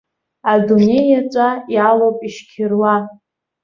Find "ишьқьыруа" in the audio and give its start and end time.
2.27-2.95